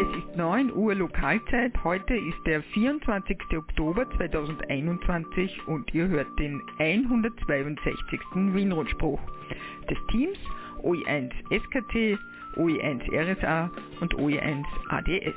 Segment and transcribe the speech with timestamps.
[0.00, 1.72] Es ist 9 Uhr Lokalzeit.
[1.82, 3.36] Heute ist der 24.
[3.56, 7.98] Oktober 2021 und ihr hört den 162.
[8.54, 9.18] Wienrundspruch
[9.90, 10.38] des Teams
[10.84, 12.16] OE1 SKT,
[12.56, 15.34] OE1 RSA und OE1 ADS.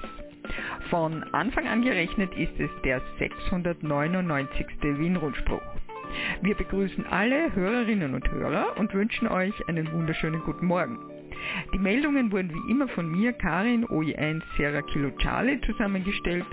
[0.91, 4.67] Von Anfang an gerechnet ist es der 699.
[4.83, 5.63] Wienrundspruch.
[6.43, 10.99] Wir begrüßen alle Hörerinnen und Hörer und wünschen euch einen wunderschönen guten Morgen.
[11.73, 16.45] Die Meldungen wurden wie immer von mir, Karin, OE1 Sierra Kilo Charlie, zusammengestellt.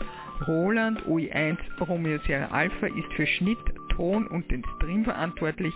[0.47, 3.59] Roland, OE1 Romeo Sierra Alpha, ist für Schnitt,
[3.91, 5.75] Ton und den Stream verantwortlich.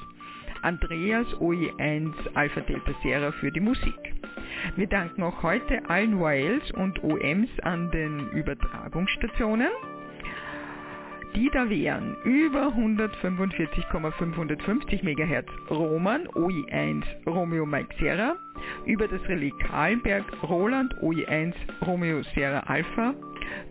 [0.63, 4.15] Andreas, OE1 Alpha Delta Sierra für die Musik.
[4.77, 9.69] Wir danken auch heute allen YLs und OMs an den Übertragungsstationen
[11.35, 12.17] die da wären.
[12.25, 18.37] Über 145,550 MHz Roman OI1 Romeo Mike Sierra,
[18.87, 21.53] über das Relais Kahlenberg Roland OI1
[21.87, 23.15] Romeo Sierra Alpha,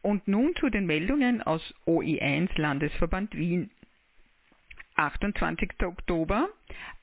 [0.08, 3.70] Und nun zu den Meldungen aus OE1 Landesverband Wien.
[4.96, 5.68] 28.
[5.84, 6.48] Oktober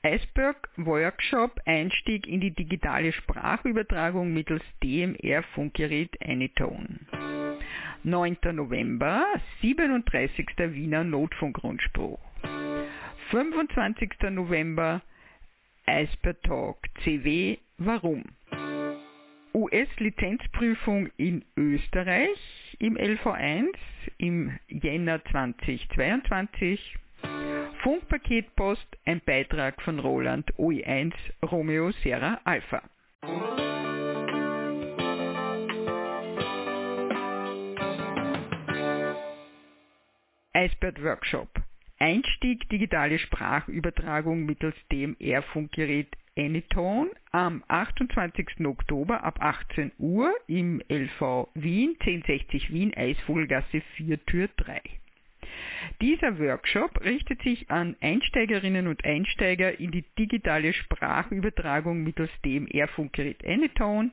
[0.02, 6.98] Eisberg Workshop Einstieg in die digitale Sprachübertragung mittels DMR Funkgerät Anytone.
[8.02, 8.38] 9.
[8.54, 9.24] November
[9.60, 10.48] 37.
[10.74, 12.18] Wiener Notfunkrundspruch.
[13.30, 14.30] 25.
[14.32, 15.00] November
[15.86, 18.24] Eisberg Talk CW Warum?
[19.54, 23.74] US-Lizenzprüfung in Österreich im LV1
[24.18, 26.96] im Jänner 2022.
[27.82, 32.82] Funkpaketpost, ein Beitrag von Roland OE1 Romeo Sierra Alpha.
[40.52, 41.48] Eisbert Workshop.
[41.98, 48.66] Einstieg digitale Sprachübertragung mittels DMR-Funkgerät Anytone am 28.
[48.66, 54.82] Oktober ab 18 Uhr im LV Wien 1060 Wien Eisvogelgasse 4 Tür 3.
[56.02, 64.10] Dieser Workshop richtet sich an Einsteigerinnen und Einsteiger in die digitale Sprachübertragung mittels DMR-Funkgerät Anytone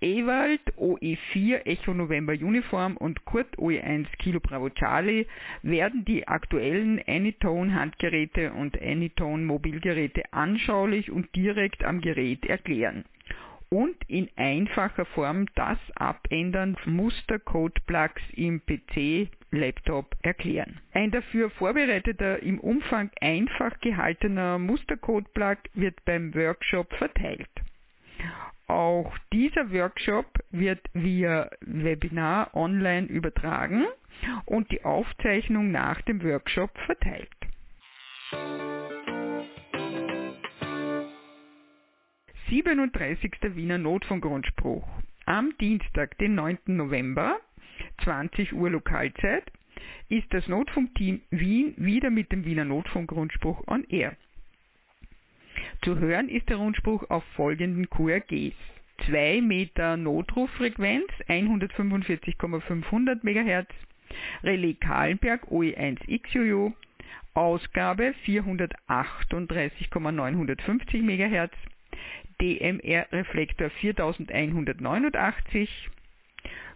[0.00, 5.26] Ewald OE4 Echo November Uniform und Kurt OE1 Kilo Bravo Charlie
[5.62, 13.04] werden die aktuellen Anytone Handgeräte und Anytone Mobilgeräte anschaulich und direkt am Gerät erklären
[13.70, 20.80] und in einfacher Form das Abändern Mustercode-Plugs im PC Laptop erklären.
[20.92, 27.48] Ein dafür vorbereiteter, im Umfang einfach gehaltener Mustercode-Plug wird beim Workshop verteilt.
[28.68, 33.86] Auch dieser Workshop wird via Webinar online übertragen
[34.44, 37.30] und die Aufzeichnung nach dem Workshop verteilt.
[42.50, 44.86] Siebenunddreißigster Wiener Notfunkgrundspruch.
[45.24, 46.58] Am Dienstag, den 9.
[46.66, 47.38] November,
[48.04, 49.50] 20 Uhr Lokalzeit,
[50.10, 54.16] ist das Notfunkteam Wien wieder mit dem Wiener Notfunkgrundspruch on Air.
[55.82, 58.54] Zu hören ist der Rundspruch auf folgenden QRGs.
[59.06, 63.68] 2 Meter Notruffrequenz 145,500 MHz,
[64.42, 66.72] Relais Kahlenberg OE1XUU,
[67.34, 71.52] Ausgabe 438,950 MHz,
[72.40, 75.90] DMR-Reflektor 4189,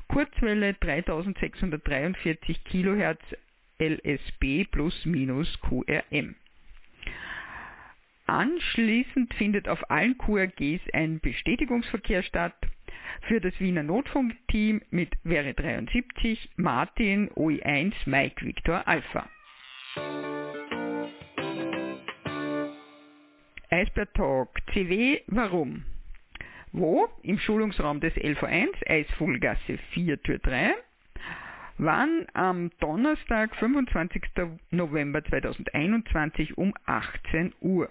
[0.08, 3.18] Kurzwelle 3643 kHz
[3.80, 6.36] LSB plus minus QRM.
[8.32, 12.54] Anschließend findet auf allen QRGs ein Bestätigungsverkehr statt.
[13.28, 19.28] Für das Wiener Notfunkteam mit Wäre 73 Martin OI1 Mike Victor Alpha.
[23.68, 25.84] Eisbär Talk CW Warum?
[26.72, 27.10] Wo?
[27.22, 30.74] Im Schulungsraum des LV1 Eisvogelgasse 4 Tür 3
[31.76, 34.22] wann am Donnerstag, 25.
[34.70, 37.90] November 2021 um 18 Uhr.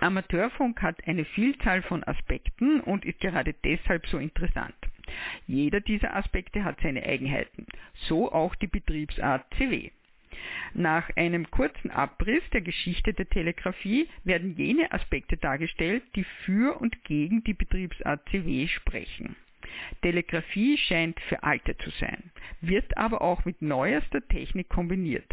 [0.00, 4.74] Amateurfunk hat eine Vielzahl von Aspekten und ist gerade deshalb so interessant.
[5.46, 7.66] Jeder dieser Aspekte hat seine Eigenheiten,
[8.08, 9.90] so auch die Betriebsart CW.
[10.74, 17.04] Nach einem kurzen Abriss der Geschichte der Telegrafie werden jene Aspekte dargestellt, die für und
[17.04, 19.36] gegen die Betriebsart CW sprechen.
[20.02, 22.30] Telegrafie scheint veraltet zu sein,
[22.60, 25.26] wird aber auch mit neuester Technik kombiniert.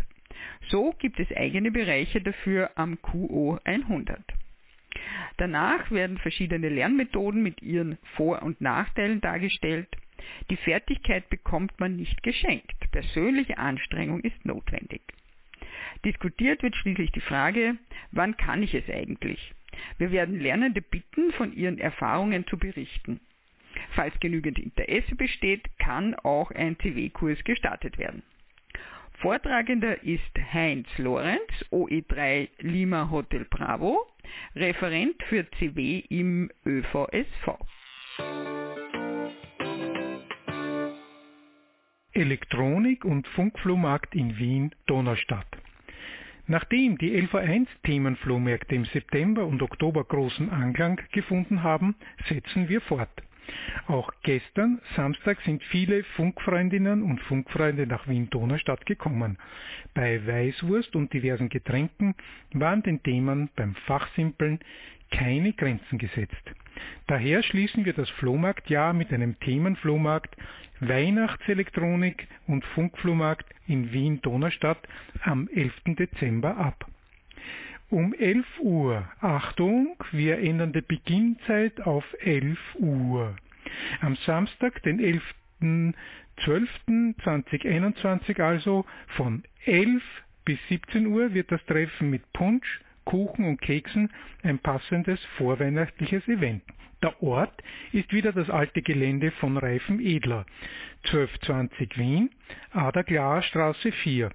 [0.69, 4.21] So gibt es eigene Bereiche dafür am QO 100.
[5.38, 9.88] Danach werden verschiedene Lernmethoden mit ihren Vor- und Nachteilen dargestellt.
[10.49, 12.75] Die Fertigkeit bekommt man nicht geschenkt.
[12.91, 15.01] Persönliche Anstrengung ist notwendig.
[16.05, 17.75] Diskutiert wird schließlich die Frage,
[18.11, 19.53] wann kann ich es eigentlich?
[19.97, 23.19] Wir werden Lernende bitten, von ihren Erfahrungen zu berichten.
[23.91, 28.23] Falls genügend Interesse besteht, kann auch ein CW-Kurs gestartet werden.
[29.21, 34.07] Vortragender ist Heinz Lorenz, OE3 Lima Hotel Bravo,
[34.56, 37.59] Referent für CW im ÖVSV.
[42.13, 45.45] Elektronik- und Funkflohmarkt in Wien, Donaustadt.
[46.47, 51.95] Nachdem die LV1 Themenflohmärkte im September und Oktober großen Anklang gefunden haben,
[52.27, 53.21] setzen wir fort.
[53.88, 59.38] Auch gestern, Samstag, sind viele Funkfreundinnen und Funkfreunde nach Wien-Donaustadt gekommen.
[59.94, 62.15] Bei Weißwurst und diversen Getränken
[62.53, 64.59] waren den Themen beim Fachsimpeln
[65.12, 66.51] keine Grenzen gesetzt.
[67.07, 70.36] Daher schließen wir das Flohmarktjahr mit einem Themenflohmarkt
[70.80, 74.80] Weihnachtselektronik und Funkflohmarkt in Wien-Donaustadt
[75.24, 75.74] am 11.
[75.98, 76.90] Dezember ab.
[77.91, 79.05] Um 11 Uhr.
[79.19, 83.35] Achtung, wir ändern die Beginnzeit auf 11 Uhr.
[83.99, 85.01] Am Samstag, den
[85.61, 88.85] 11.12.2021 also
[89.17, 90.01] von 11
[90.45, 94.09] bis 17 Uhr wird das Treffen mit Punsch, Kuchen und Keksen
[94.41, 96.63] ein passendes vorweihnachtliches Event.
[97.03, 97.61] Der Ort
[97.91, 100.45] ist wieder das alte Gelände von Reifen Edler,
[101.03, 102.29] 1220 Wien,
[102.71, 104.31] Ader Straße 4.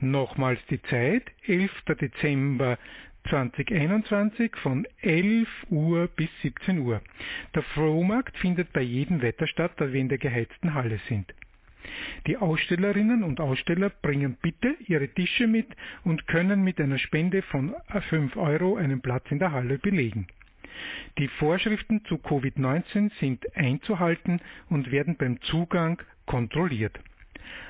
[0.00, 1.70] Nochmals die Zeit, 11.
[1.98, 2.78] Dezember
[3.30, 7.00] 2021 von 11 Uhr bis 17 Uhr.
[7.54, 11.32] Der Flohmarkt findet bei jedem Wetter statt, da wir in der geheizten Halle sind.
[12.26, 15.68] Die Ausstellerinnen und Aussteller bringen bitte ihre Tische mit
[16.04, 17.74] und können mit einer Spende von
[18.10, 20.26] 5 Euro einen Platz in der Halle belegen.
[21.16, 26.98] Die Vorschriften zu Covid-19 sind einzuhalten und werden beim Zugang kontrolliert.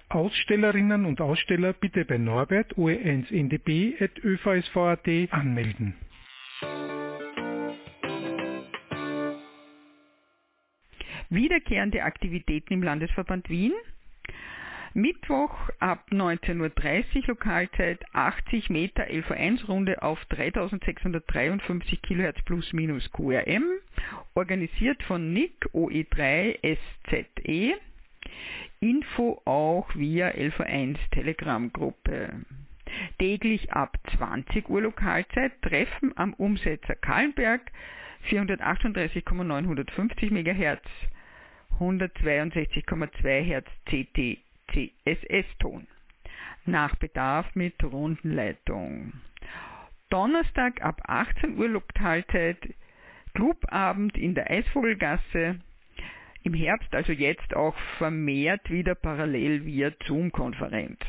[0.09, 5.95] Ausstellerinnen und Aussteller bitte bei Norbert oe1ndb.övsv.at anmelden.
[11.29, 13.73] Wiederkehrende Aktivitäten im Landesverband Wien.
[14.95, 23.65] Mittwoch ab 19.30 Uhr Lokalzeit 80 Meter LV1-Runde auf 3653 kHz plus minus QRM,
[24.35, 27.75] organisiert von NIC OE3 SZE.
[28.81, 32.47] Info auch via LV1 Telegram-Gruppe.
[33.19, 37.63] Täglich ab 20 Uhr Lokalzeit Treffen am Umsetzer Kahlenberg
[38.23, 40.83] 438,950 MHz
[41.79, 44.39] 162,2 Hz CT
[44.73, 45.87] CSS-Ton.
[46.65, 49.13] Nach Bedarf mit Rundenleitung.
[50.11, 52.59] Donnerstag ab 18 Uhr Lokalzeit
[53.35, 55.61] Clubabend in der Eisvogelgasse
[56.47, 61.01] im Herbst, also jetzt auch vermehrt wieder parallel via Zoom-Konferenz.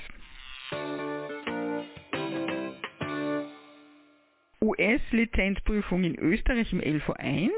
[4.60, 7.52] US-Lizenzprüfung in Österreich im LV1.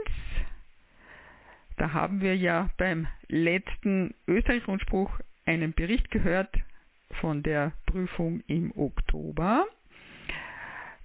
[1.78, 6.54] Da haben wir ja beim letzten Österreich-Rundspruch einen Bericht gehört
[7.22, 9.66] von der Prüfung im Oktober.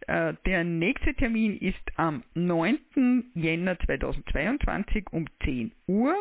[0.09, 3.31] Äh, der nächste Termin ist am 9.
[3.35, 6.17] Jänner 2022 um 10 Uhr.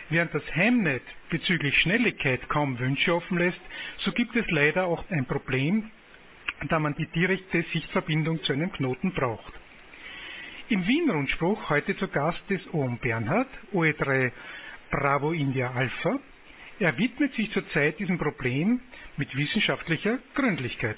[0.09, 3.61] Während das Hemnet bezüglich Schnelligkeit kaum Wünsche offen lässt,
[3.97, 5.89] so gibt es leider auch ein Problem
[6.69, 9.53] da man die direkte Sichtverbindung zu einem Knoten braucht.
[10.69, 14.31] Im Wien-Rundspruch heute zu Gast ist Ohm Bernhard, OE3
[14.89, 16.19] Bravo India Alpha.
[16.79, 18.81] Er widmet sich zurzeit diesem Problem
[19.17, 20.97] mit wissenschaftlicher Gründlichkeit.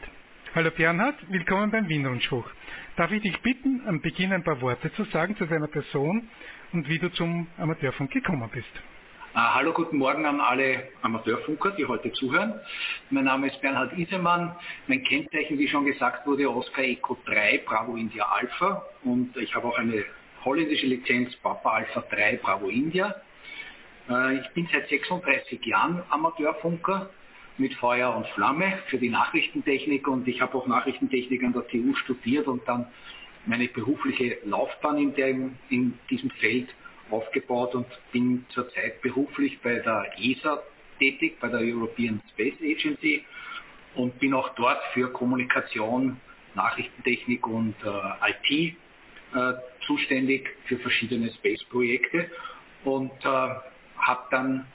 [0.55, 2.49] Hallo Bernhard, willkommen beim Wien-Rundspruch.
[2.95, 6.29] Darf ich dich bitten, am Beginn ein paar Worte zu sagen zu deiner Person
[6.71, 8.71] und wie du zum Amateurfunk gekommen bist?
[9.35, 12.59] Uh, hallo, guten Morgen an alle Amateurfunker, die heute zuhören.
[13.11, 14.55] Mein Name ist Bernhard Isemann.
[14.87, 18.83] Mein Kennzeichen, wie schon gesagt wurde, Oscar Eco 3 Bravo India Alpha.
[19.03, 20.05] Und ich habe auch eine
[20.43, 23.15] holländische Lizenz Papa Alpha 3 Bravo India.
[24.09, 27.09] Uh, ich bin seit 36 Jahren Amateurfunker
[27.57, 31.93] mit Feuer und Flamme für die Nachrichtentechnik und ich habe auch Nachrichtentechnik an der TU
[31.95, 32.87] studiert und dann
[33.45, 35.29] meine berufliche Laufbahn in, der,
[35.69, 36.69] in diesem Feld
[37.11, 40.61] aufgebaut und bin zurzeit beruflich bei der ESA
[40.99, 43.23] tätig, bei der European Space Agency
[43.95, 46.19] und bin auch dort für Kommunikation,
[46.55, 48.75] Nachrichtentechnik und äh, IT
[49.35, 49.53] äh,
[49.85, 52.29] zuständig für verschiedene Space-Projekte
[52.83, 54.67] und äh, habe dann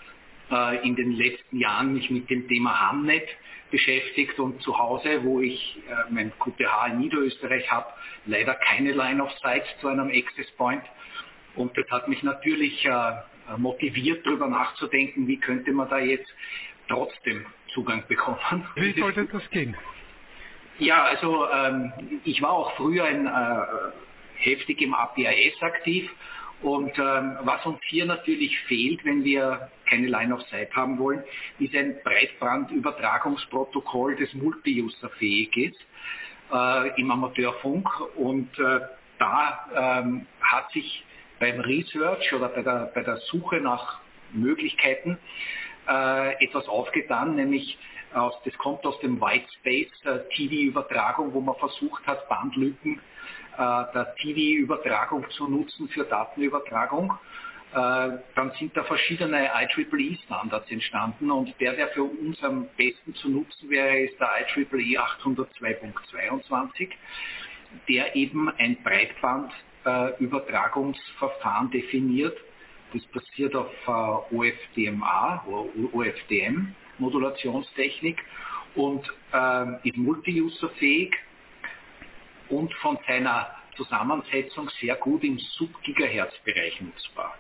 [0.51, 3.27] äh, in den letzten Jahren mich mit dem Thema Hamnet
[3.71, 7.87] beschäftigt und zu Hause, wo ich äh, mein QTH in Niederösterreich habe,
[8.27, 10.83] leider keine Line of Sight zu einem Access Point
[11.57, 13.13] und das hat mich natürlich äh,
[13.57, 16.31] motiviert, darüber nachzudenken, wie könnte man da jetzt
[16.89, 18.67] trotzdem Zugang bekommen.
[18.77, 19.75] Wie sollte das gehen?
[20.79, 21.93] Ja, also ähm,
[22.25, 23.63] ich war auch früher ein, äh,
[24.37, 26.11] heftig im APIS aktiv
[26.63, 31.23] und ähm, was uns hier natürlich fehlt, wenn wir keine Line of Sight haben wollen,
[31.59, 35.81] ist ein Breitbandübertragungsprotokoll, das multi-user-fähig ist
[36.53, 38.81] äh, im Amateurfunk und äh,
[39.19, 41.05] da ähm, hat sich
[41.43, 43.99] beim Research oder bei der, bei der Suche nach
[44.33, 45.19] Möglichkeiten
[45.89, 47.77] äh, etwas aufgetan, nämlich
[48.15, 53.01] aus, das kommt aus dem White Space äh, TV-Übertragung, wo man versucht hat, Bandlücken
[53.55, 57.13] äh, der TV-Übertragung zu nutzen für Datenübertragung.
[57.73, 63.29] Äh, dann sind da verschiedene IEEE-Standards entstanden und der, der für uns am besten zu
[63.29, 66.91] nutzen wäre, ist der IEEE 802.22,
[67.89, 69.51] der eben ein Breitband
[69.85, 72.37] äh, Übertragungsverfahren definiert.
[72.93, 75.45] Das basiert auf äh, OFDMA
[75.93, 78.23] OFDM Modulationstechnik
[78.75, 81.13] und äh, ist multi-user-fähig
[82.49, 87.35] und von seiner Zusammensetzung sehr gut im Sub-Gigahertz-Bereich nutzbar.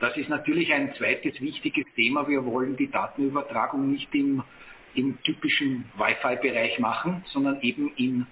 [0.00, 2.28] Das ist natürlich ein zweites wichtiges Thema.
[2.28, 4.42] Wir wollen die Datenübertragung nicht im,
[4.94, 8.26] im typischen Wi-Fi-Bereich machen, sondern eben in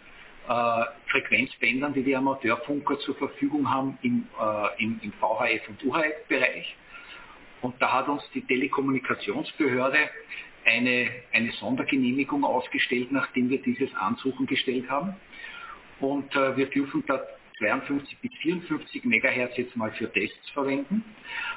[1.10, 6.76] Frequenzbändern, die die Amateurfunker zur Verfügung haben im, äh, im, im VHF und UHF-Bereich.
[7.62, 9.98] Und da hat uns die Telekommunikationsbehörde
[10.64, 15.16] eine, eine Sondergenehmigung ausgestellt, nachdem wir dieses Ansuchen gestellt haben.
[16.00, 17.22] und äh, wir dürfen da
[17.58, 21.04] 52 bis 54 Megahertz jetzt mal für Tests verwenden.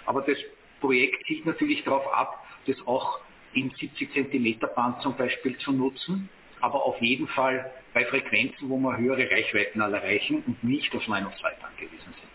[0.05, 0.37] Aber das
[0.79, 3.19] Projekt zielt natürlich darauf ab, das auch
[3.53, 6.29] in 70 cm Band zum Beispiel zu nutzen,
[6.61, 11.49] aber auf jeden Fall bei Frequenzen, wo wir höhere Reichweiten erreichen und nicht auf 902
[11.63, 12.29] angewiesen sind.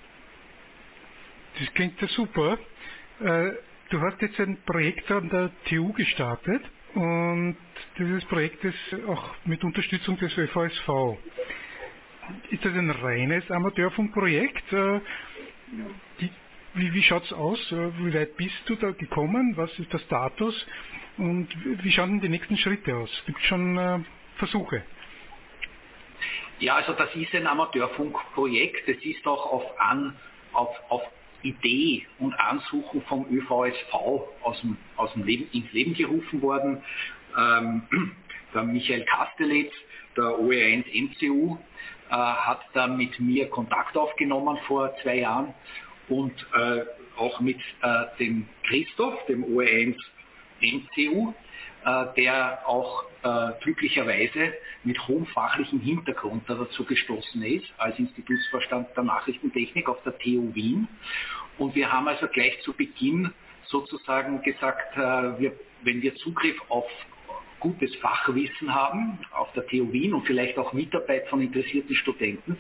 [1.59, 2.59] Das klingt ja super.
[3.21, 3.53] Äh,
[3.91, 6.63] du hast jetzt ein Projekt an der TU gestartet
[6.95, 7.57] und
[7.99, 10.89] dieses Projekt ist auch mit Unterstützung des ÖVSV.
[12.51, 14.73] Ist das ein reines Amateurfunkprojekt?
[14.73, 15.01] Äh,
[16.75, 17.59] wie, wie schaut es aus?
[17.73, 19.57] Äh, wie weit bist du da gekommen?
[19.57, 20.67] Was ist der Status?
[21.17, 23.11] Und wie schauen denn die nächsten Schritte aus?
[23.27, 24.01] Gibt es schon äh,
[24.37, 24.83] Versuche?
[26.59, 28.89] Ja, also das ist ein Amateurfunkprojekt.
[28.89, 30.17] Das ist auch auf, An,
[30.53, 31.03] auf, auf
[31.43, 33.95] Idee und Ansuchen vom ÖVSV
[34.43, 36.83] aus dem, aus dem Leben, ins Leben gerufen worden.
[37.37, 37.83] Ähm,
[38.55, 39.73] der Michael Kastelitz,
[40.17, 41.59] der OE1 MCU,
[42.09, 45.55] äh, hat da mit mir Kontakt aufgenommen vor zwei Jahren
[46.09, 46.85] und äh,
[47.17, 49.97] auch mit äh, dem Christoph, dem OE1
[50.61, 51.33] MCU,
[51.85, 54.53] äh, der auch äh, glücklicherweise
[54.85, 60.89] mit hohem fachlichen Hintergrund dazu gestoßen ist, als Institutsvorstand der Nachrichtentechnik auf der TU Wien.
[61.59, 63.33] Und wir haben also gleich zu Beginn
[63.67, 66.87] sozusagen gesagt, äh, wir, wenn wir Zugriff auf
[67.61, 72.59] gutes Fachwissen haben auf der TU Wien und vielleicht auch Mitarbeit von interessierten Studenten,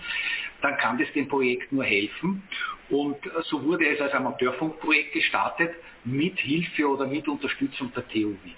[0.62, 2.42] dann kann das dem Projekt nur helfen.
[2.90, 5.74] Und so wurde es als Amateurfunkprojekt gestartet
[6.04, 8.54] mit Hilfe oder mit Unterstützung der TU Wien.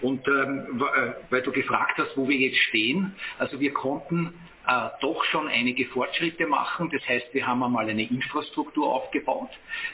[0.00, 4.34] Und ähm, äh, weil du gefragt hast, wo wir jetzt stehen, also wir konnten
[4.66, 6.90] äh, doch schon einige Fortschritte machen.
[6.90, 9.50] Das heißt, wir haben einmal eine Infrastruktur aufgebaut.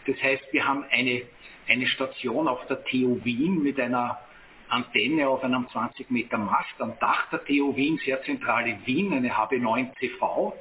[0.06, 1.22] Das heißt, wir haben eine,
[1.68, 4.18] eine Station auf der TU Wien mit einer
[4.68, 9.30] Antenne auf einem 20 Meter Mast am Dach der TU Wien, sehr zentrale Wien, eine
[9.30, 10.54] HB9 CV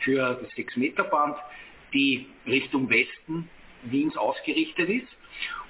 [0.00, 1.36] für das 6 Meter Band,
[1.92, 3.48] die Richtung Westen
[3.84, 5.08] Wiens ausgerichtet ist.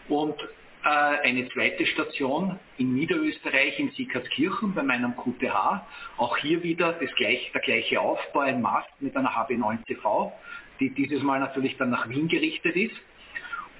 [0.08, 0.36] Und
[0.84, 5.82] äh, eine zweite Station in Niederösterreich in Siekertskirchen bei meinem QTH.
[6.16, 10.32] Auch hier wieder das gleich, der gleiche Aufbau, ein Mast mit einer HB9 CV,
[10.80, 12.96] die dieses Mal natürlich dann nach Wien gerichtet ist.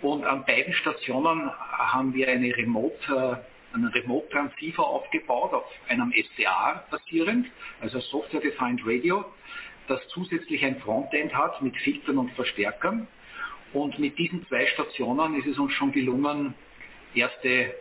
[0.03, 6.13] Und an beiden Stationen haben wir eine Remote, äh, einen Remote Transceiver aufgebaut, auf einem
[6.13, 7.47] SCR basierend,
[7.81, 9.25] also Software Defined Radio,
[9.89, 13.09] das zusätzlich ein Frontend hat mit Filtern und Verstärkern.
[13.73, 16.55] Und mit diesen zwei Stationen ist es uns schon gelungen,
[17.15, 17.73] erste äh,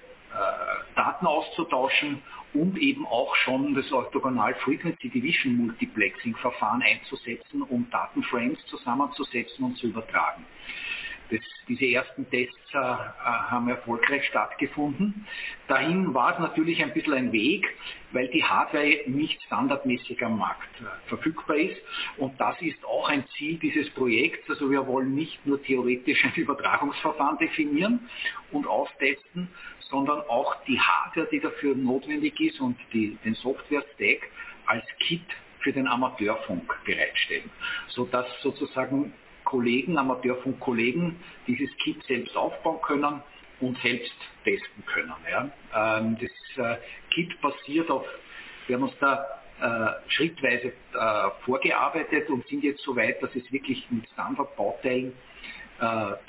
[0.95, 2.21] Daten auszutauschen
[2.53, 9.77] und eben auch schon das Orthogonal Frequency Division Multiplexing Verfahren einzusetzen, um Datenframes zusammenzusetzen und
[9.77, 10.45] zu übertragen.
[11.29, 15.25] Das, diese ersten Tests äh, äh, haben erfolgreich stattgefunden.
[15.67, 17.67] Dahin war es natürlich ein bisschen ein Weg,
[18.11, 21.81] weil die Hardware nicht standardmäßig am Markt äh, verfügbar ist.
[22.17, 24.49] Und das ist auch ein Ziel dieses Projekts.
[24.49, 28.09] Also wir wollen nicht nur theoretisch ein Übertragungsverfahren definieren
[28.51, 29.49] und austesten,
[29.89, 34.29] sondern auch die Hardware, die dafür notwendig ist und die, den Software-Stack
[34.65, 35.25] als Kit
[35.59, 37.49] für den Amateurfunk bereitstellen,
[37.89, 39.13] sodass sozusagen
[39.47, 41.15] Kollegen, Amateurfunkkollegen,
[41.47, 43.21] dieses Kit selbst aufbauen können
[43.61, 45.13] und selbst testen können.
[45.31, 45.49] Ja.
[45.73, 46.77] Ähm, das äh,
[47.11, 48.05] Kit basiert auf,
[48.67, 49.25] wir haben uns da
[49.61, 55.13] äh, schrittweise äh, vorgearbeitet und sind jetzt so weit, dass es wirklich mit Standardbauteilen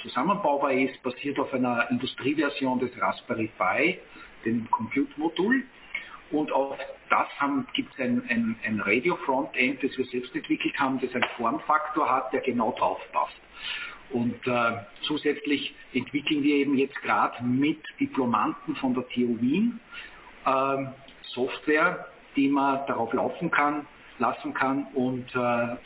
[0.02, 3.98] zusammenbaubar ist, basiert auf einer Industrieversion des Raspberry Pi,
[4.44, 5.64] dem Compute-Modul.
[6.30, 7.26] Und auf das
[7.72, 12.32] gibt es ein, ein, ein Radio-Frontend, das wir selbst entwickelt haben, das einen Formfaktor hat,
[12.32, 13.36] der genau drauf passt.
[14.10, 19.80] Und äh, zusätzlich entwickeln wir eben jetzt gerade mit Diplomanten von der TU Wien
[20.46, 20.86] äh,
[21.34, 23.86] Software, die man darauf laufen kann,
[24.18, 25.76] lassen kann und äh,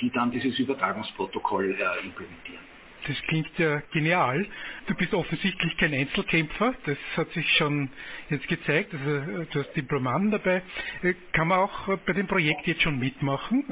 [0.00, 2.71] die dann dieses Übertragungsprotokoll äh, implementieren.
[3.06, 4.46] Das klingt ja genial.
[4.86, 6.74] Du bist offensichtlich kein Einzelkämpfer.
[6.86, 7.90] Das hat sich schon
[8.30, 8.94] jetzt gezeigt.
[8.94, 10.62] Also, äh, du hast Diplomaten dabei.
[11.02, 13.64] Äh, kann man auch äh, bei dem Projekt jetzt schon mitmachen,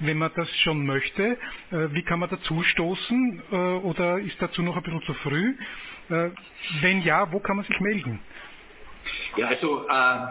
[0.00, 1.38] wenn man das schon möchte?
[1.70, 3.42] Wie kann man dazu stoßen?
[3.82, 5.54] Oder ist dazu noch ein bisschen zu früh?
[6.08, 8.20] Wenn ja, wo kann man sich melden?
[9.36, 10.26] Ja, also äh,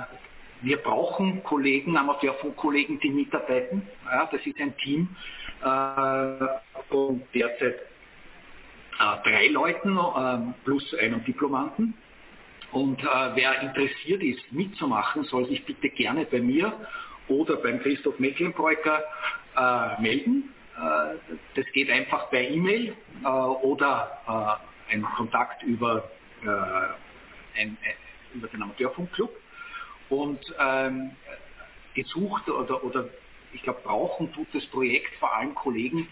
[0.61, 3.81] wir brauchen Kollegen, Amateurfunkkollegen, die mitarbeiten.
[4.05, 5.15] Ja, das ist ein Team
[5.63, 7.75] äh, und derzeit
[8.99, 11.93] äh, drei Leuten äh, plus einem Diplomanten.
[12.71, 16.73] Und äh, wer interessiert ist, mitzumachen, soll sich bitte gerne bei mir
[17.27, 19.03] oder beim Christoph Mecklenbreuker
[19.55, 20.53] äh, melden.
[20.77, 26.09] Äh, das geht einfach per E-Mail oder ein Kontakt über,
[26.41, 27.77] ein,
[28.33, 29.29] über den Amateurfunkclub.
[30.09, 31.11] Und ähm,
[31.93, 33.09] gesucht oder, oder
[33.53, 36.07] ich glaube, brauchen tut das Projekt vor allem Kollegen,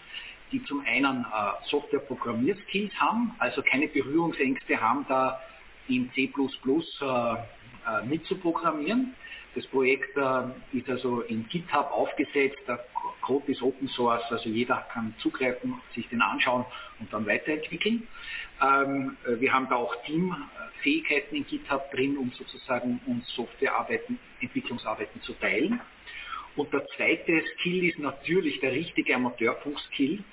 [0.52, 5.40] die zum einen äh, Software-Programmierskills haben, also keine Berührungsängste haben, da
[5.88, 9.14] in C++ äh, äh, mitzuprogrammieren.
[9.54, 12.84] Das Projekt äh, ist also in GitHub aufgesetzt, der
[13.22, 16.64] Code ist Open Source, also jeder kann zugreifen, sich den anschauen
[16.98, 18.06] und dann weiterentwickeln.
[18.62, 25.32] Ähm, wir haben da auch Teamfähigkeiten in GitHub drin, um sozusagen uns Softwarearbeiten, Entwicklungsarbeiten zu
[25.34, 25.80] teilen.
[26.58, 30.24] Und der zweite Skill ist natürlich der richtige Amateurfunk-Skill.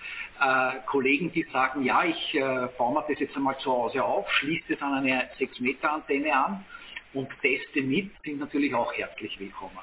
[0.41, 4.27] Äh, Kollegen, die sagen, ja, ich äh, baue mir das jetzt einmal zu Hause auf,
[4.33, 6.65] schließe das an eine 6-Meter-Antenne an
[7.13, 9.77] und teste mit, sind natürlich auch herzlich willkommen.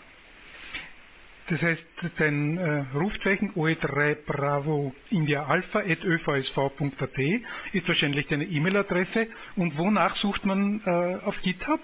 [1.48, 1.82] Das heißt,
[2.18, 7.18] dein äh, Rufzeichen OE3 Bravo India Alpha at övsv.at
[7.72, 9.28] ist wahrscheinlich deine E-Mail-Adresse.
[9.54, 11.80] Und wonach sucht man äh, auf GitHub?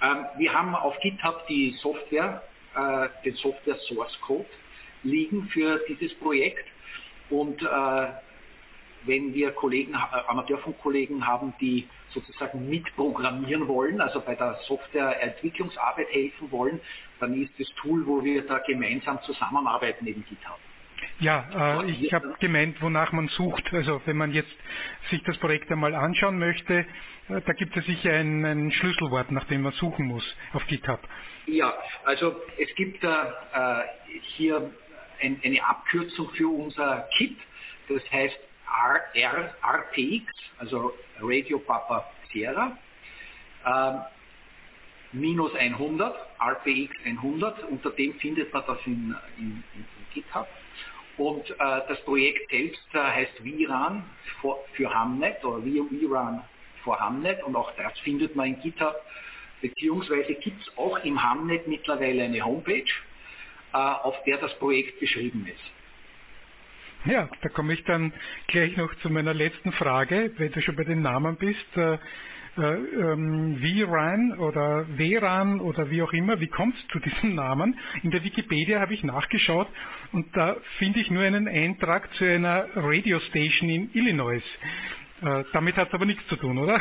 [0.00, 2.42] Ähm, wir haben auf GitHub die Software
[2.74, 4.46] äh, den Software Source Code
[5.02, 6.66] liegen für dieses Projekt.
[7.30, 8.08] Und äh,
[9.04, 9.96] wenn wir Kollegen, äh,
[10.28, 16.80] Amateurfunkkollegen haben, die sozusagen mitprogrammieren wollen, also bei der Softwareentwicklungsarbeit helfen wollen,
[17.20, 20.58] dann ist das Tool, wo wir da gemeinsam zusammenarbeiten, eben GitHub.
[21.18, 23.72] Ja, äh, ich habe gemeint, wonach man sucht.
[23.72, 24.54] Also wenn man jetzt
[25.10, 26.86] sich das Projekt einmal anschauen möchte,
[27.28, 31.00] äh, da gibt es sicher ein, ein, Schlüsselwort, nach dem man suchen muss auf GitHub.
[31.46, 31.74] Ja,
[32.04, 33.08] also es gibt äh,
[34.36, 34.70] hier
[35.20, 37.36] ein, eine Abkürzung für unser Kit,
[37.88, 38.38] das heißt
[39.14, 40.24] R, RPX,
[40.58, 42.78] also Radio Papa Sierra,
[43.64, 43.92] äh,
[45.12, 50.46] minus 100, RPX 100, unter dem findet man das in, in, in GitHub.
[51.18, 51.54] Und äh,
[51.88, 54.04] das Projekt selbst äh, heißt VRAN
[54.40, 56.42] für, für Hamnet oder VRAN
[56.82, 57.42] für Hamnet.
[57.42, 58.96] Und auch das findet man in GitHub,
[59.62, 62.84] beziehungsweise gibt es auch im Hamnet mittlerweile eine Homepage,
[63.72, 67.10] äh, auf der das Projekt beschrieben ist.
[67.10, 68.12] Ja, da komme ich dann
[68.46, 71.76] gleich noch zu meiner letzten Frage, wenn du schon bei den Namen bist.
[71.76, 71.98] Äh,
[72.58, 77.78] äh, ähm, VRAN oder WRAN oder wie auch immer, wie kommt es zu diesem Namen?
[78.02, 79.68] In der Wikipedia habe ich nachgeschaut
[80.12, 84.42] und da finde ich nur einen Eintrag zu einer Radio Station in Illinois.
[85.22, 86.78] Äh, damit hat es aber nichts zu tun, oder?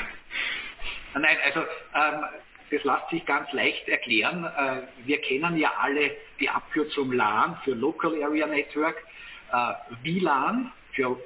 [1.14, 2.24] Nein, also ähm,
[2.72, 4.46] das lässt sich ganz leicht erklären.
[4.46, 8.96] Äh, wir kennen ja alle die Abkürzung LAN für Local Area Network,
[9.52, 11.20] äh, WLAN für,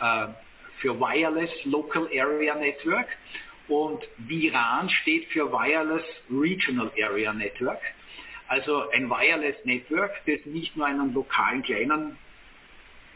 [0.00, 0.26] äh,
[0.80, 3.06] für Wireless Local Area Network
[3.68, 7.80] und VRAN steht für Wireless Regional Area Network.
[8.48, 12.18] Also ein Wireless Network, das nicht nur einen lokalen kleinen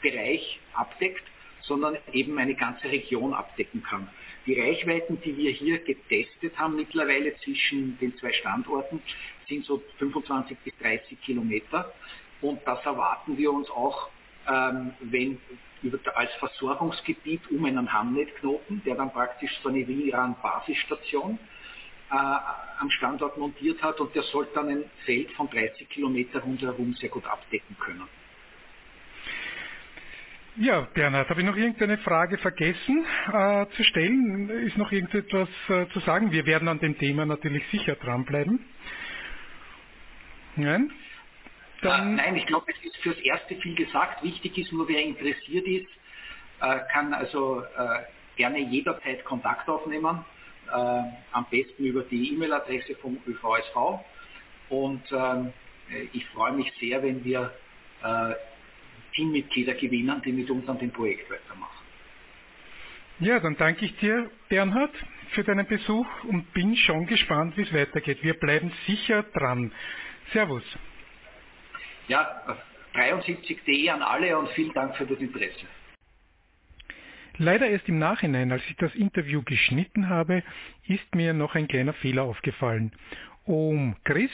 [0.02, 1.24] Bereich abdeckt,
[1.62, 4.08] sondern eben eine ganze Region abdecken kann.
[4.46, 9.00] Die Reichweiten, die wir hier getestet haben mittlerweile zwischen den zwei Standorten,
[9.48, 11.92] sind so 25 bis 30 Kilometer.
[12.40, 14.08] Und das erwarten wir uns auch,
[14.48, 15.38] ähm, wenn
[16.14, 21.38] als Versorgungsgebiet um einen Hamnetknoten, der dann praktisch so eine WLAN-Basisstation
[22.10, 26.94] äh, am Standort montiert hat und der sollte dann ein Feld von 30 Kilometer rundherum
[26.94, 28.08] sehr gut abdecken können.
[30.56, 34.50] Ja, Bernhard, habe ich noch irgendeine Frage vergessen äh, zu stellen?
[34.50, 36.30] Ist noch irgendetwas äh, zu sagen?
[36.30, 38.60] Wir werden an dem Thema natürlich sicher dranbleiben.
[40.56, 40.92] Nein?
[41.80, 44.22] Dann äh, nein, ich glaube, es ist fürs Erste viel gesagt.
[44.22, 45.88] Wichtig ist nur, wer interessiert ist,
[46.60, 48.00] äh, kann also äh,
[48.36, 50.22] gerne jederzeit Kontakt aufnehmen.
[50.70, 54.04] Äh, am besten über die E-Mail-Adresse vom ÖVSV.
[54.68, 55.52] Und ähm,
[56.12, 57.52] ich freue mich sehr, wenn wir
[59.14, 61.82] Teammitglieder gewinnen, die mit uns an dem Projekt weitermachen.
[63.20, 64.94] Ja, dann danke ich dir, Bernhard,
[65.32, 68.22] für deinen Besuch und bin schon gespannt, wie es weitergeht.
[68.22, 69.72] Wir bleiben sicher dran.
[70.32, 70.64] Servus.
[72.08, 72.42] Ja,
[72.94, 75.66] 73.de an alle und vielen Dank für das Interesse.
[77.38, 80.42] Leider erst im Nachhinein, als ich das Interview geschnitten habe,
[80.86, 82.92] ist mir noch ein kleiner Fehler aufgefallen.
[83.46, 84.30] Ohm Chris,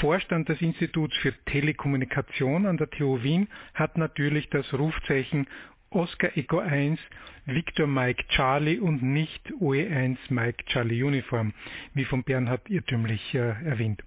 [0.00, 5.46] Vorstand des Instituts für Telekommunikation an der TU Wien, hat natürlich das Rufzeichen
[5.90, 6.98] Oscar Echo 1,
[7.46, 11.52] Victor Mike Charlie und nicht OE1 Mike Charlie Uniform,
[11.94, 14.02] wie von Bernhard irrtümlich äh, erwähnt.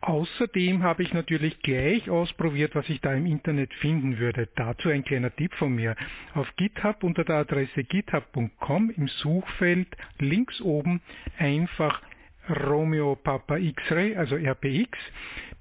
[0.00, 4.48] Außerdem habe ich natürlich gleich ausprobiert, was ich da im Internet finden würde.
[4.54, 5.96] Dazu ein kleiner Tipp von mir.
[6.34, 9.88] Auf GitHub unter der Adresse github.com im Suchfeld
[10.20, 11.00] links oben
[11.38, 12.00] einfach
[12.48, 14.98] Romeo Papa X-Ray, also RPX,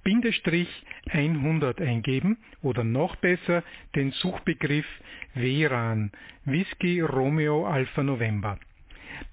[0.04, 0.70] Bindestrich
[1.10, 3.64] 100 eingeben oder noch besser
[3.96, 4.86] den Suchbegriff
[5.34, 6.12] WRAN,
[6.46, 8.60] Whisky Romeo Alpha November.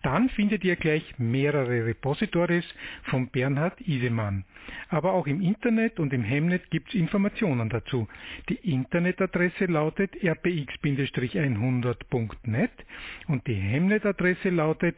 [0.02, 2.64] Dann findet ihr gleich mehrere Repositories
[3.04, 4.44] von Bernhard Isemann.
[4.88, 8.06] Aber auch im Internet und im Hemnet gibt es Informationen dazu.
[8.48, 12.70] Die Internetadresse lautet rpx-100.net
[13.26, 14.96] und die Hemnetadresse lautet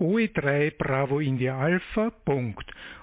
[0.00, 2.12] OE3 Bravo India Alpha.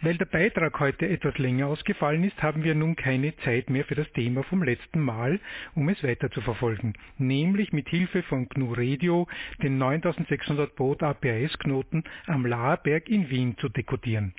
[0.00, 3.96] Weil der Beitrag heute etwas länger ausgefallen ist, haben wir nun keine Zeit mehr für
[3.96, 5.40] das Thema vom letzten Mal,
[5.74, 9.26] um es weiter zu verfolgen, nämlich mit Hilfe von GNU Radio
[9.60, 14.34] den 9600 Baud APS-Knoten am Laerberg in Wien zu dekodieren.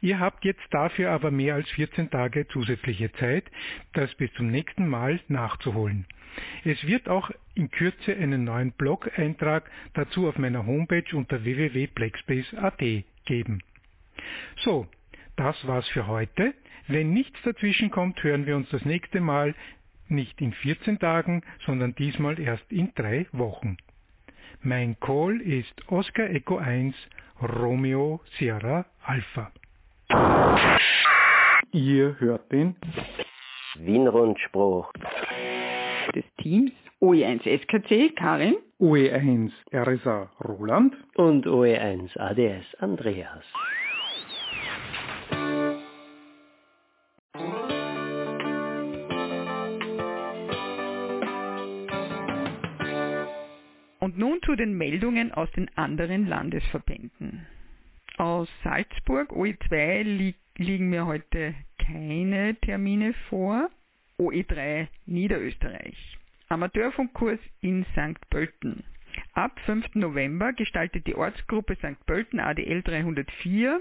[0.00, 3.44] Ihr habt jetzt dafür aber mehr als 14 Tage zusätzliche Zeit,
[3.92, 6.06] das bis zum nächsten Mal nachzuholen.
[6.64, 12.82] Es wird auch in Kürze einen neuen Blog-Eintrag dazu auf meiner Homepage unter www.blackspace.at
[13.24, 13.62] geben.
[14.64, 14.86] So,
[15.36, 16.54] das war's für heute.
[16.88, 19.54] Wenn nichts dazwischen kommt, hören wir uns das nächste Mal
[20.08, 23.76] nicht in 14 Tagen, sondern diesmal erst in drei Wochen.
[24.62, 26.94] Mein Call ist Oscar Echo 1
[27.42, 29.50] Romeo Sierra Alpha.
[31.72, 32.76] Ihr hört den
[33.78, 34.92] Wien-Rundspruch
[36.14, 36.72] des Teams
[37.02, 43.44] OE1 SKC Karin, OE1 RSA Roland und OE1 ADS Andreas.
[54.46, 57.46] Zu den Meldungen aus den anderen Landesverbänden.
[58.16, 63.68] Aus Salzburg OE2 li liegen mir heute keine Termine vor.
[64.18, 66.16] OE3 Niederösterreich.
[66.48, 68.18] Amateurfunkkurs in St.
[68.30, 68.84] Pölten.
[69.34, 69.96] Ab 5.
[69.96, 72.06] November gestaltet die Ortsgruppe St.
[72.06, 73.80] Pölten ADL 304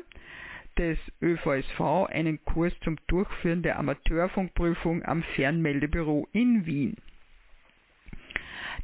[0.78, 6.98] des ÖVSV einen Kurs zum Durchführen der Amateurfunkprüfung am Fernmeldebüro in Wien.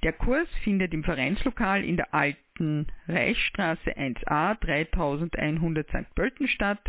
[0.03, 6.15] Der Kurs findet im Vereinslokal in der alten Reichsstraße 1a 3100 St.
[6.15, 6.81] Pölten statt.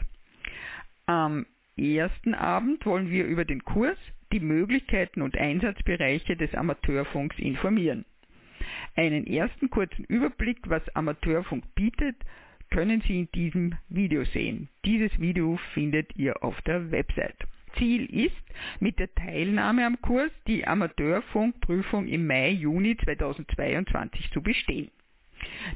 [1.05, 1.45] Am
[1.77, 3.99] ersten Abend wollen wir über den Kurs,
[4.33, 8.07] die Möglichkeiten und Einsatzbereiche des Amateurfunks informieren.
[8.97, 12.17] Einen ersten kurzen Überblick, was Amateurfunk bietet,
[12.71, 14.71] können Sie in diesem Video sehen.
[14.87, 17.37] Dieses Video findet ihr auf der Website.
[17.79, 18.37] Ziel ist,
[18.81, 24.91] mit der Teilnahme am Kurs die Amateurfunkprüfung im Mai, Juni 2022 zu bestehen.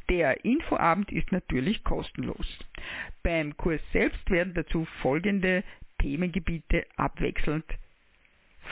[0.09, 2.47] Der Infoabend ist natürlich kostenlos.
[3.23, 5.65] Beim Kurs selbst werden dazu folgende
[5.99, 7.65] Themengebiete abwechselnd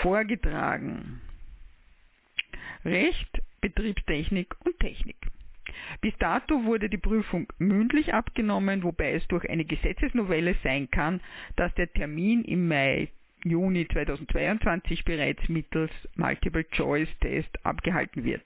[0.02, 1.20] vorgetragen.
[2.84, 5.16] Recht, Betriebstechnik und Technik.
[6.00, 11.20] Bis dato wurde die Prüfung mündlich abgenommen, wobei es durch eine Gesetzesnovelle sein kann,
[11.56, 13.08] dass der Termin im Mai
[13.44, 18.44] Juni 2022 bereits mittels Multiple-Choice-Test abgehalten wird.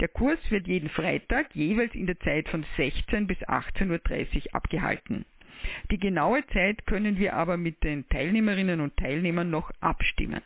[0.00, 5.24] Der Kurs wird jeden Freitag jeweils in der Zeit von 16 bis 18.30 Uhr abgehalten.
[5.90, 10.42] Die genaue Zeit können wir aber mit den Teilnehmerinnen und Teilnehmern noch abstimmen.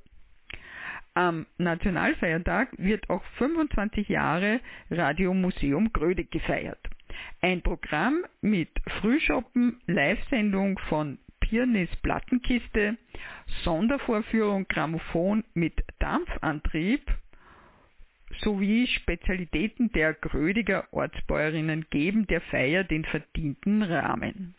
[1.15, 6.81] Am Nationalfeiertag wird auch 25 Jahre Radiomuseum Grödig gefeiert.
[7.43, 12.97] Ein Programm mit Frühschoppen, Live-Sendung von Pirnis Plattenkiste,
[13.65, 17.03] Sondervorführung Grammophon mit Dampfantrieb
[18.39, 24.55] sowie Spezialitäten der Grödiger Ortsbäuerinnen geben der Feier den verdienten Rahmen.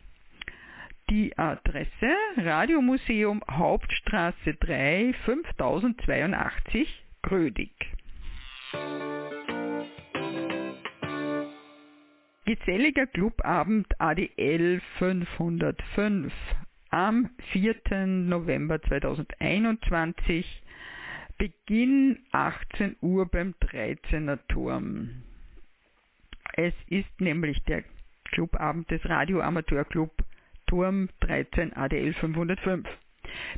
[1.10, 7.71] Die Adresse Radiomuseum Hauptstraße 3 5082 Grödig.
[12.45, 16.34] Geselliger Clubabend ADL 505
[16.89, 18.07] am 4.
[18.07, 20.61] November 2021
[21.38, 25.24] Beginn 18 Uhr beim 13er Turm.
[26.54, 27.84] Es ist nämlich der
[28.26, 30.12] Clubabend des Radio Amateur Club
[30.67, 32.88] Turm 13 ADL 505.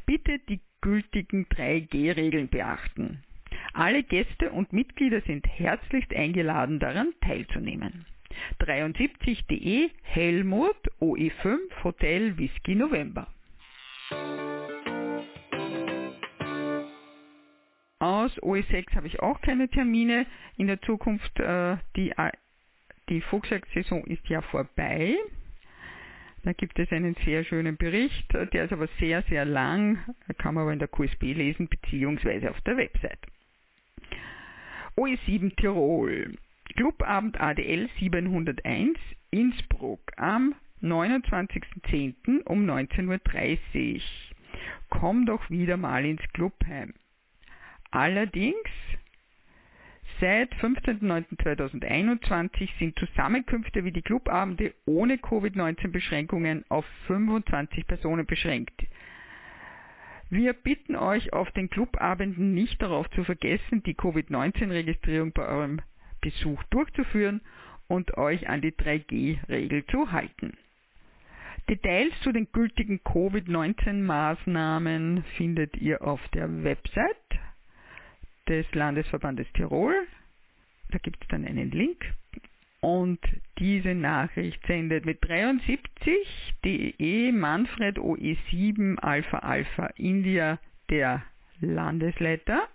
[0.06, 3.24] Bitte die gültigen 3G-Regeln beachten.
[3.74, 8.06] Alle Gäste und Mitglieder sind herzlichst eingeladen, daran teilzunehmen.
[8.60, 13.28] 73.de Helmut OE5 Hotel Whisky November.
[18.04, 20.26] Aus OE6 habe ich auch keine Termine.
[20.58, 22.32] In der Zukunft, äh, die, äh,
[23.08, 25.16] die Fuchsjagd-Saison ist ja vorbei.
[26.44, 30.00] Da gibt es einen sehr schönen Bericht, der ist aber sehr, sehr lang,
[30.38, 33.26] kann man aber in der QSB lesen, beziehungsweise auf der Website.
[34.98, 36.36] OE7 Tirol.
[36.76, 39.00] Clubabend ADL 701
[39.32, 42.44] Innsbruck am 29.10.
[42.44, 44.02] um 19.30 Uhr.
[44.89, 46.94] Komm doch wieder mal ins Clubheim.
[47.94, 48.70] Allerdings
[50.20, 58.88] Seit 15.09.2021 sind Zusammenkünfte wie die Clubabende ohne Covid-19-Beschränkungen auf 25 Personen beschränkt.
[60.30, 65.80] Wir bitten euch auf den Clubabenden nicht darauf zu vergessen, die Covid-19-Registrierung bei eurem
[66.22, 67.42] Besuch durchzuführen
[67.88, 70.58] und euch an die 3G-Regel zu halten.
[71.70, 77.18] Details zu den gültigen Covid-19-Maßnahmen findet ihr auf der Website
[78.48, 79.96] des Landesverbandes Tirol.
[80.92, 82.14] Da gibt es dann einen Link.
[82.82, 83.20] Und
[83.60, 91.24] diese Nachricht sendet mit 73 DE Manfred OE7 Alpha Alpha India der
[91.62, 92.68] Landesleiter.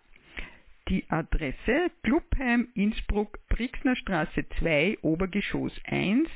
[0.89, 6.27] Die Adresse Clubheim Innsbruck Brixner Straße 2 Obergeschoss 1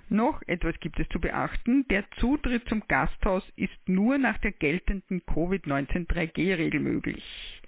[0.09, 1.87] Noch etwas gibt es zu beachten.
[1.87, 7.62] Der Zutritt zum Gasthaus ist nur nach der geltenden Covid-19 3G-Regel möglich.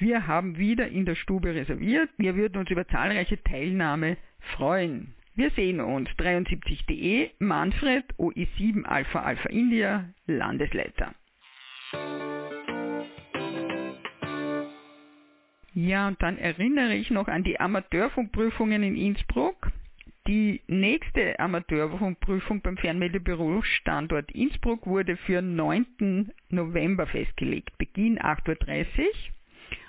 [0.00, 2.08] Wir haben wieder in der Stube reserviert.
[2.18, 4.16] Wir würden uns über zahlreiche Teilnahme
[4.56, 5.12] freuen.
[5.34, 11.14] Wir sehen uns 73.de Manfred OE7 Alpha Alpha India Landesleiter.
[15.74, 19.72] Ja, und dann erinnere ich noch an die Amateurfunkprüfungen in Innsbruck.
[20.28, 26.30] Die nächste Amateurfunkprüfung beim Fernmeldebüro Standort Innsbruck wurde für 9.
[26.50, 27.76] November festgelegt.
[27.78, 29.37] Beginn 8.30 Uhr.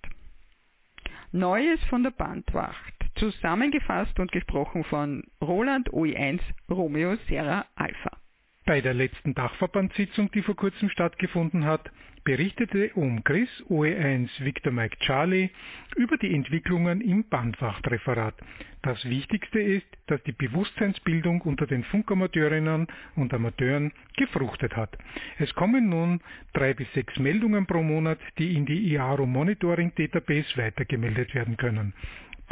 [1.33, 2.92] Neues von der Bandwacht.
[3.16, 8.21] Zusammengefasst und gesprochen von Roland OE1 Romeo Serra Alpha.
[8.65, 11.90] Bei der letzten Dachverbandssitzung, die vor kurzem stattgefunden hat,
[12.23, 15.50] berichtete um Chris OE1 Victor Mike Charlie
[15.96, 18.35] über die Entwicklungen im Bandwachtreferat.
[18.83, 22.87] Das Wichtigste ist, dass die Bewusstseinsbildung unter den Funkamateurinnen
[23.17, 24.96] und Amateuren gefruchtet hat.
[25.38, 26.21] Es kommen nun
[26.52, 31.94] drei bis sechs Meldungen pro Monat, die in die IARO Monitoring Database weitergemeldet werden können.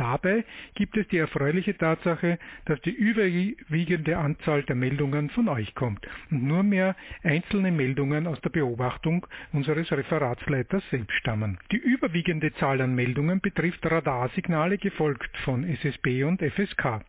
[0.00, 0.46] Dabei
[0.76, 6.42] gibt es die erfreuliche Tatsache, dass die überwiegende Anzahl der Meldungen von euch kommt und
[6.42, 11.58] nur mehr einzelne Meldungen aus der Beobachtung unseres Referatsleiters selbst stammen.
[11.70, 17.04] Die überwiegende Zahl an Meldungen betrifft Radarsignale, gefolgt von SSB und FSK.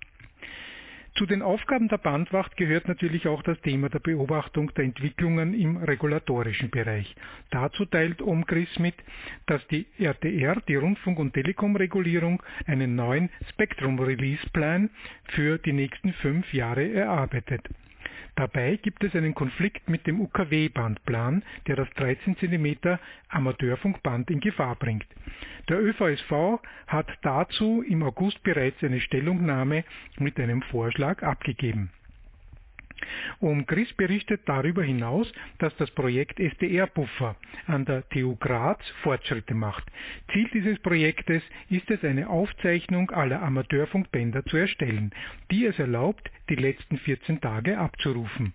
[1.16, 5.78] Zu den Aufgaben der Bandwacht gehört natürlich auch das Thema der Beobachtung der Entwicklungen im
[5.78, 7.16] regulatorischen Bereich.
[7.50, 8.96] Dazu teilt OMGRIS mit,
[9.46, 14.90] dass die RTR, die Rundfunk- und Telekomregulierung, einen neuen Spectrum Release Plan
[15.26, 17.68] für die nächsten fünf Jahre erarbeitet.
[18.36, 22.98] Dabei gibt es einen Konflikt mit dem UKW-Bandplan, der das 13 cm
[23.30, 25.06] Amateurfunkband in Gefahr bringt.
[25.70, 29.84] Der ÖVSV hat dazu im August bereits eine Stellungnahme
[30.18, 31.92] mit einem Vorschlag abgegeben.
[33.40, 37.36] Um Chris berichtet darüber hinaus, dass das Projekt SDR-Buffer
[37.68, 39.84] an der TU Graz Fortschritte macht.
[40.32, 45.12] Ziel dieses Projektes ist es, eine Aufzeichnung aller Amateurfunkbänder zu erstellen,
[45.52, 48.54] die es erlaubt, die letzten 14 Tage abzurufen.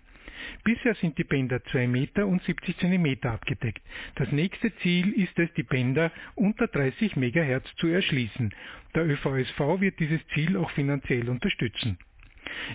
[0.63, 3.81] Bisher sind die Bänder 2 Meter und 70 Zentimeter abgedeckt.
[4.15, 8.53] Das nächste Ziel ist es, die Bänder unter 30 MHz zu erschließen.
[8.95, 11.97] Der ÖVSV wird dieses Ziel auch finanziell unterstützen.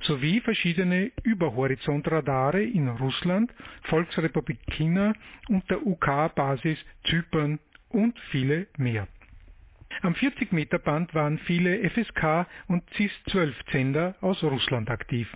[0.00, 5.12] sowie verschiedene Überhorizontradare in Russland, Volksrepublik China
[5.48, 7.60] und der UK-Basis Zypern
[7.90, 9.06] und viele mehr.
[10.02, 15.28] Am 40 Meter Band waren viele FSK und CIS-12-Sender aus Russland aktiv.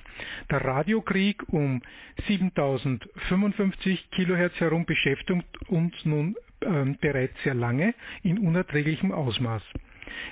[0.51, 1.83] Der Radiokrieg um
[2.27, 9.63] 7055 kHz herum beschäftigt uns nun äh, bereits sehr lange in unerträglichem Ausmaß.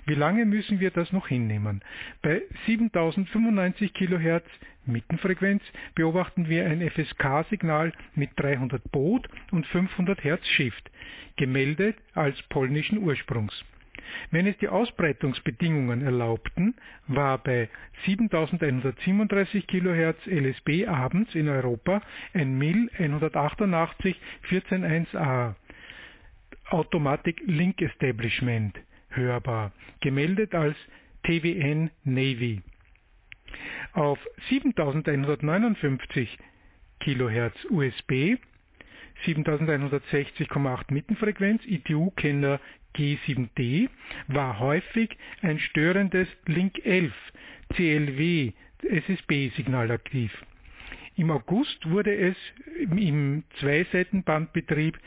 [0.07, 1.83] Wie lange müssen wir das noch hinnehmen?
[2.23, 4.45] Bei 7095 kHz
[4.87, 5.63] Mittenfrequenz
[5.95, 10.91] beobachten wir ein FSK-Signal mit 300 Boot und 500 Hertz Shift,
[11.37, 13.65] gemeldet als polnischen Ursprungs.
[14.31, 16.75] Wenn es die Ausbreitungsbedingungen erlaubten,
[17.07, 17.69] war bei
[18.05, 22.03] 7137 kHz LSB abends in Europa
[22.35, 24.21] ein MIL 188
[24.51, 25.55] 141a
[26.71, 28.79] Automatic Link Establishment
[29.11, 30.77] hörbar, gemeldet als
[31.23, 32.63] TWN Navy.
[33.93, 34.19] Auf
[34.49, 36.39] 7159
[37.01, 38.37] kHz USB,
[39.25, 42.61] 7160,8 Mittenfrequenz, ITU-Kenner
[42.97, 43.89] G7D
[44.29, 47.13] war häufig ein störendes Link 11
[47.75, 50.33] CLW SSB-Signal aktiv.
[51.17, 52.37] Im August wurde es
[52.79, 54.99] im Zweiseitenbandbetrieb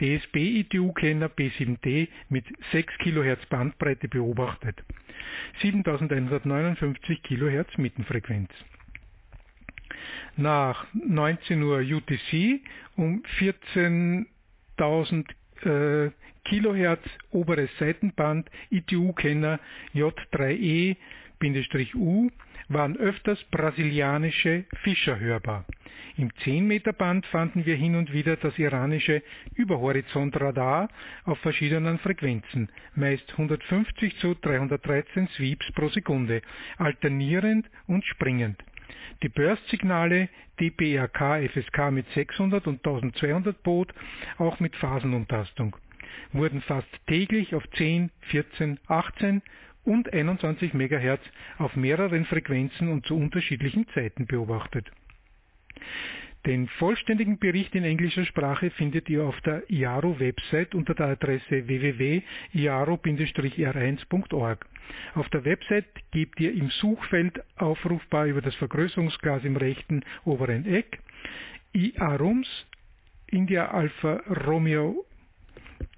[0.00, 4.82] DSB-ITU-Kenner B7D mit 6 kHz Bandbreite beobachtet.
[5.60, 8.50] 7159 kHz Mittenfrequenz.
[10.36, 12.60] Nach 19 Uhr UTC
[12.96, 15.26] um 14.000
[15.64, 16.10] äh,
[16.44, 19.60] Kilohertz oberes Seitenband ITU-Kenner
[19.94, 20.96] J3E-U
[22.68, 25.64] waren öfters brasilianische Fischer hörbar.
[26.16, 29.22] Im 10-Meter-Band fanden wir hin und wieder das iranische
[29.54, 30.88] Überhorizontradar
[31.24, 36.42] auf verschiedenen Frequenzen, meist 150 zu 313 Sweeps pro Sekunde,
[36.76, 38.62] alternierend und springend.
[39.22, 40.28] Die Burst-Signale
[40.60, 43.92] DPRK FSK mit 600 und 1200 Boot,
[44.38, 45.76] auch mit Phasenumtastung
[46.32, 49.42] wurden fast täglich auf 10, 14, 18
[49.84, 51.20] und 21 MHz
[51.58, 54.90] auf mehreren Frequenzen und zu unterschiedlichen Zeiten beobachtet.
[56.46, 64.66] Den vollständigen Bericht in englischer Sprache findet ihr auf der IARO-Website unter der Adresse www.iaro-r1.org.
[65.14, 71.00] Auf der Website gebt ihr im Suchfeld aufrufbar über das Vergrößerungsglas im rechten oberen Eck
[71.74, 72.48] IARUMS
[73.26, 75.04] India Alpha Romeo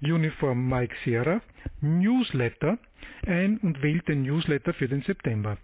[0.01, 1.41] Uniform Mike Sierra
[1.79, 2.77] Newsletter
[3.25, 5.57] ein und wählt den Newsletter für den September.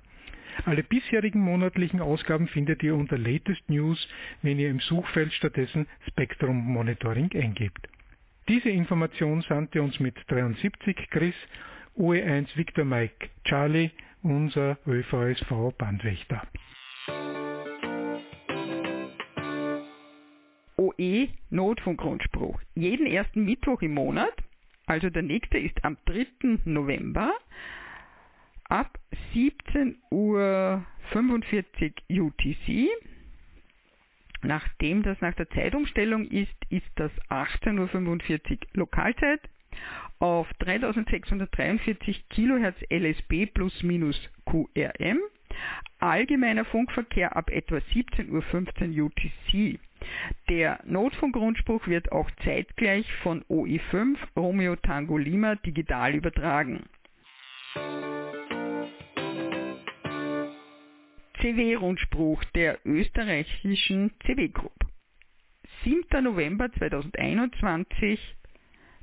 [0.66, 4.08] Alle bisherigen monatlichen Ausgaben findet ihr unter Latest News,
[4.41, 7.88] wenn ihr im Suchfeld stattdessen Spectrum Monitoring eingebt.
[8.47, 11.36] Diese Information sandte uns mit 73 Chris
[11.97, 13.91] OE1 Victor Mike Charlie,
[14.22, 16.43] unser ÖVSV Bandwächter.
[20.78, 22.62] OE Notfunkrundspruch.
[22.76, 24.34] Jeden ersten Mittwoch im Monat,
[24.86, 26.28] also der nächste ist am 3.
[26.66, 27.34] November
[28.70, 28.97] ab
[29.34, 30.84] 17.45 Uhr
[32.09, 32.89] UTC.
[34.43, 39.41] Nachdem das nach der Zeitumstellung ist, ist das 18.45 Uhr Lokalzeit
[40.20, 45.20] auf 3643 kHz LSB plus minus QRM.
[45.99, 49.80] Allgemeiner Funkverkehr ab etwa 17.15 Uhr UTC.
[50.49, 56.84] Der Notfunkgrundspruch wird auch zeitgleich von OI5 Romeo Tango Lima digital übertragen.
[61.42, 64.74] CW-Rundspruch der österreichischen CW Group.
[65.84, 66.24] 7.
[66.24, 68.20] November 2021,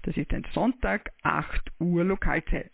[0.03, 2.73] das ist ein Sonntag, 8 Uhr Lokalzeit.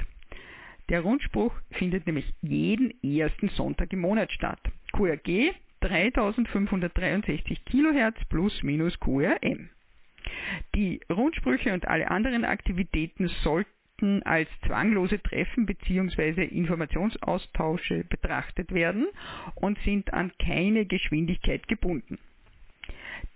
[0.89, 4.61] Der Rundspruch findet nämlich jeden ersten Sonntag im Monat statt.
[4.93, 9.69] QRG 3563 kHz plus minus QRM.
[10.75, 13.71] Die Rundsprüche und alle anderen Aktivitäten sollten
[14.25, 16.45] als zwanglose Treffen bzw.
[16.45, 19.07] Informationsaustausche betrachtet werden
[19.55, 22.19] und sind an keine Geschwindigkeit gebunden.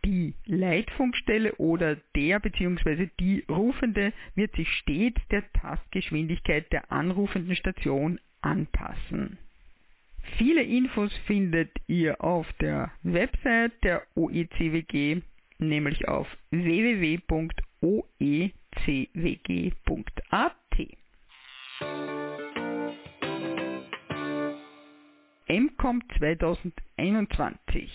[0.04, 3.08] Die Leitfunkstelle oder der bzw.
[3.20, 9.38] die Rufende wird sich stets der Tastgeschwindigkeit der anrufenden Station anpassen.
[10.38, 15.22] Viele Infos findet ihr auf der Website der OECWG,
[15.58, 16.26] nämlich auf
[18.84, 20.54] www.oecwg.at.
[25.46, 27.90] MCOM 2021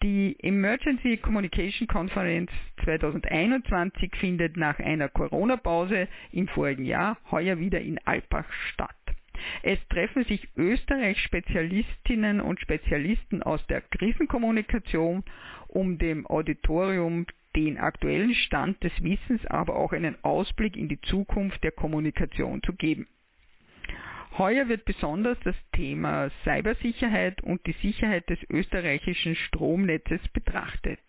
[0.00, 2.52] die Emergency Communication Conference
[2.84, 8.94] 2021 findet nach einer Corona-Pause im vorigen Jahr heuer wieder in Alpbach statt.
[9.62, 15.24] Es treffen sich Österreich-Spezialistinnen und Spezialisten aus der Krisenkommunikation,
[15.66, 17.26] um dem Auditorium
[17.58, 22.72] den aktuellen Stand des Wissens, aber auch einen Ausblick in die Zukunft der Kommunikation zu
[22.72, 23.08] geben.
[24.36, 31.00] Heuer wird besonders das Thema Cybersicherheit und die Sicherheit des österreichischen Stromnetzes betrachtet.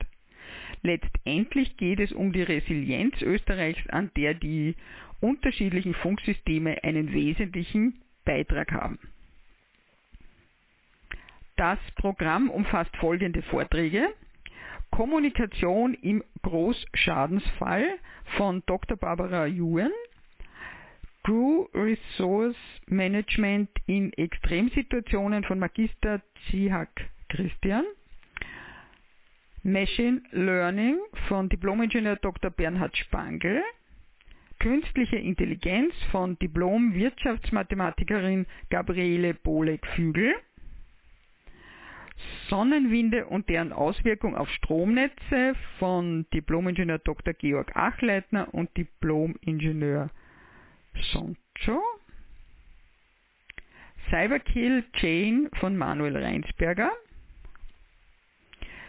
[0.82, 4.76] Letztendlich geht es um die Resilienz Österreichs, an der die
[5.20, 8.98] unterschiedlichen Funksysteme einen wesentlichen Beitrag haben.
[11.58, 14.08] Das Programm umfasst folgende Vorträge.
[14.92, 18.00] Kommunikation im Großschadensfall
[18.38, 18.98] von Dr.
[18.98, 19.92] Barbara Ewan,
[21.24, 22.56] Crew Resource
[22.88, 26.90] Management in Extremsituationen von Magister Zihak
[27.30, 27.86] Christian,
[29.64, 32.50] Machine Learning von Diplomingenieur Dr.
[32.50, 33.62] Bernhard Spangl,
[34.60, 40.36] Künstliche Intelligenz von Diplom-Wirtschaftsmathematikerin Gabriele Bolek-Fügel,
[42.50, 47.34] Sonnenwinde und deren Auswirkung auf Stromnetze von Diplomingenieur Dr.
[47.34, 50.10] Georg Achleitner und Diplomingenieur
[51.12, 51.82] Soncho,
[54.10, 56.92] Cyberkill Chain von Manuel Reinsberger,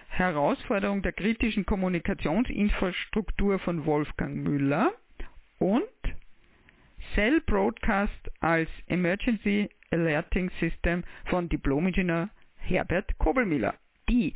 [0.08, 4.92] Herausforderung der kritischen Kommunikationsinfrastruktur von Wolfgang Müller,
[5.60, 5.84] und
[7.14, 13.74] Cell Broadcast als Emergency Alerting System von Diplom-Ingenieur Herbert Kobelmiller.
[14.08, 14.34] Die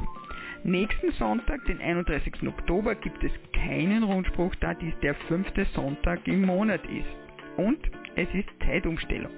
[0.63, 2.47] Nächsten Sonntag, den 31.
[2.47, 7.09] Oktober, gibt es keinen Rundspruch, da dies der fünfte Sonntag im Monat ist.
[7.57, 7.79] Und
[8.15, 9.33] es ist Zeitumstellung.